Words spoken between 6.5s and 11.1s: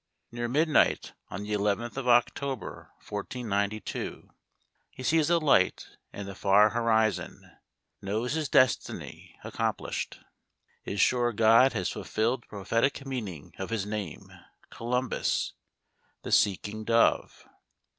hori zon, knows his destiny accomplished, is